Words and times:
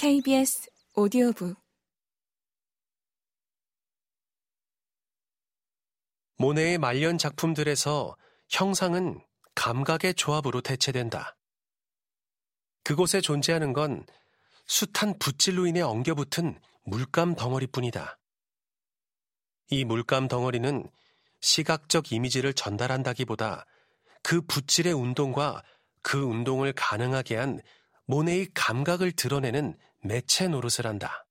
KBS 0.00 0.70
오디오북 0.94 1.56
모네의 6.36 6.78
말년 6.78 7.18
작품들에서 7.18 8.16
형상은 8.48 9.18
감각의 9.56 10.14
조합으로 10.14 10.60
대체된다. 10.60 11.34
그곳에 12.84 13.20
존재하는 13.20 13.72
건 13.72 14.06
숱한 14.68 15.18
붓질로 15.18 15.66
인해 15.66 15.80
엉겨붙은 15.80 16.60
물감 16.84 17.34
덩어리뿐이다. 17.34 18.20
이 19.70 19.84
물감 19.84 20.28
덩어리는 20.28 20.88
시각적 21.40 22.12
이미지를 22.12 22.54
전달한다기보다 22.54 23.66
그 24.22 24.42
붓질의 24.42 24.92
운동과 24.92 25.64
그 26.02 26.22
운동을 26.22 26.72
가능하게 26.72 27.34
한 27.34 27.60
모네의 28.06 28.46
감각을 28.54 29.10
드러내는 29.10 29.76
매체 30.00 30.48
노릇을 30.48 30.86
한다. 30.86 31.26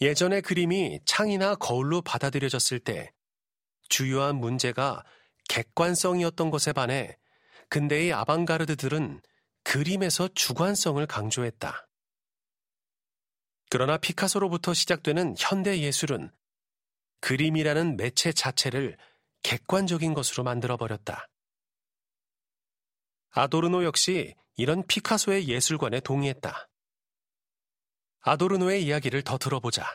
예전의 0.00 0.42
그림이 0.42 1.00
창이나 1.06 1.54
거울로 1.54 2.02
받아들여졌을 2.02 2.80
때 2.80 3.12
주요한 3.88 4.36
문제가 4.36 5.04
객관성이었던 5.48 6.50
것에 6.50 6.72
반해 6.72 7.16
근대의 7.68 8.12
아방가르드들은 8.12 9.20
그림에서 9.62 10.28
주관성을 10.28 11.04
강조했다. 11.06 11.88
그러나 13.70 13.96
피카소로부터 13.96 14.74
시작되는 14.74 15.34
현대 15.38 15.80
예술은 15.80 16.30
그림이라는 17.20 17.96
매체 17.96 18.32
자체를 18.32 18.96
객관적인 19.42 20.14
것으로 20.14 20.44
만들어버렸다. 20.44 21.28
아도르노 23.30 23.84
역시 23.84 24.34
이런 24.56 24.86
피카소의 24.86 25.48
예술관에 25.48 26.00
동의했다. 26.00 26.68
아도르노의 28.20 28.84
이야기를 28.84 29.22
더 29.22 29.36
들어보자. 29.36 29.86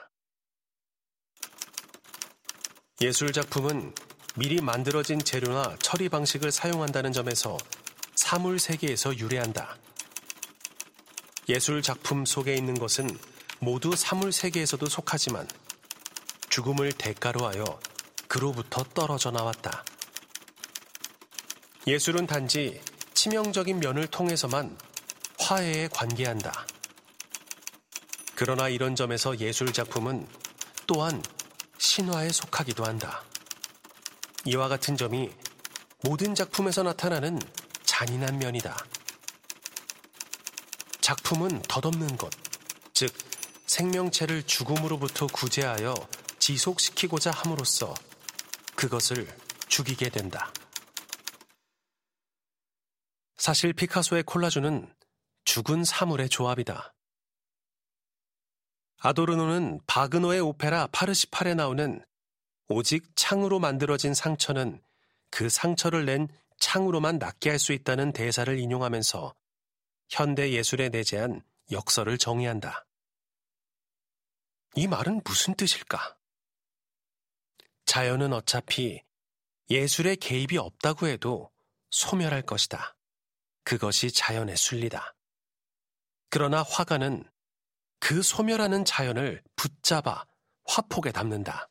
예술 3.02 3.34
작품은 3.34 3.96
미리 4.36 4.62
만들어진 4.62 5.20
재료나 5.20 5.76
처리 5.80 6.08
방식을 6.08 6.52
사용한다는 6.52 7.12
점에서 7.12 7.58
사물 8.16 8.60
세계에서 8.60 9.18
유래한다. 9.18 9.78
예술 11.50 11.82
작품 11.82 12.24
속에 12.24 12.56
있는 12.56 12.76
것은 12.76 13.10
모두 13.60 13.96
사물 13.96 14.32
세계에서도 14.32 14.86
속하지만 14.86 15.48
죽음을 16.50 16.92
대가로 16.94 17.48
하여 17.48 17.80
그로부터 18.28 18.84
떨어져 18.84 19.32
나왔다. 19.32 19.84
예술은 21.88 22.28
단지 22.28 22.80
치명적인 23.22 23.80
면을 23.82 24.08
통해서만 24.08 24.76
화해에 25.38 25.90
관계한다. 25.90 26.66
그러나 28.34 28.68
이런 28.68 28.96
점에서 28.96 29.38
예술 29.38 29.72
작품은 29.72 30.28
또한 30.88 31.22
신화에 31.78 32.30
속하기도 32.30 32.84
한다. 32.84 33.24
이와 34.46 34.68
같은 34.70 34.98
점이 34.98 35.30
모든 36.02 36.34
작품에서 36.34 36.82
나타나는 36.82 37.40
잔인한 37.84 38.40
면이다. 38.40 38.76
작품은 41.02 41.62
덧없는 41.68 42.18
것, 42.18 42.32
즉 42.96 43.14
생명체를 43.68 44.48
죽음으로부터 44.48 45.28
구제하여 45.28 45.94
지속시키고자 46.40 47.30
함으로써 47.30 47.94
그것을 48.74 49.28
죽이게 49.68 50.10
된다. 50.10 50.52
사실 53.42 53.74
피카소의 53.74 54.22
콜라주는 54.22 54.94
죽은 55.46 55.84
사물의 55.84 56.30
조합이다. 56.30 56.94
아도르노는 59.00 59.82
바그노의 59.88 60.42
오페라 60.42 60.86
파르시팔에 60.86 61.56
나오는 61.56 62.06
오직 62.68 63.16
창으로 63.16 63.58
만들어진 63.58 64.14
상처는 64.14 64.80
그 65.32 65.50
상처를 65.50 66.06
낸 66.06 66.28
창으로만 66.60 67.18
낫게 67.18 67.50
할 67.50 67.58
수 67.58 67.74
있다는 67.74 68.14
대사를 68.14 68.60
인용하면서 68.60 69.34
현대 70.10 70.52
예술에 70.52 70.90
내재한 70.90 71.42
역설을 71.72 72.20
정의한다. 72.20 72.86
이 74.76 74.86
말은 74.86 75.22
무슨 75.26 75.56
뜻일까? 75.56 76.16
자연은 77.86 78.34
어차피 78.34 79.02
예술의 79.72 80.18
개입이 80.18 80.60
없다고 80.60 81.08
해도 81.08 81.50
소멸할 81.90 82.44
것이다. 82.44 82.96
그것이 83.64 84.12
자연의 84.12 84.58
순리다. 84.58 85.16
그러나 86.30 86.64
화가는 86.64 87.30
그 88.00 88.22
소멸하는 88.22 88.86
자연을 88.86 89.44
붙잡아 89.56 90.26
화폭에 90.66 91.12
담는다. 91.12 91.70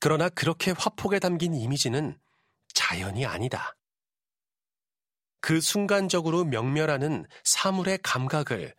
그러나 0.00 0.28
그렇게 0.28 0.72
화폭에 0.72 1.18
담긴 1.18 1.54
이미지는 1.54 2.18
자연이 2.72 3.24
아니다. 3.24 3.76
그 5.40 5.60
순간적으로 5.60 6.44
명멸하는 6.44 7.26
사물의 7.44 7.98
감각을 8.02 8.74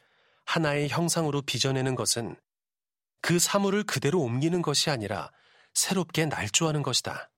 하나의 0.45 0.89
형상으로 0.89 1.41
빚어내는 1.41 1.95
것은 1.95 2.35
그 3.21 3.39
사물을 3.39 3.83
그대로 3.83 4.21
옮기는 4.21 4.61
것이 4.61 4.89
아니라 4.89 5.31
새롭게 5.73 6.25
날조하는 6.25 6.83
것이다. 6.83 7.29